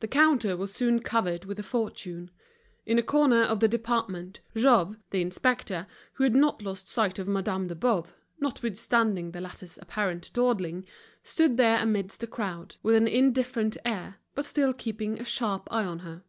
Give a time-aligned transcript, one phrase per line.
[0.00, 2.32] The counter was soon covered with a fortune.
[2.84, 7.28] In a corner of the department Jouve, the inspector, who had not lost sight of
[7.28, 10.84] Madame de Boves, notwithstanding the latter's apparent dawdling,
[11.22, 15.84] stood there amidst the crowd, with an indifferent air, but still keeping a sharp eye
[15.84, 16.24] on her.